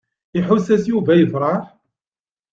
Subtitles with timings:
[0.39, 1.63] Iḥuss-as Yuba yefṛeḥ.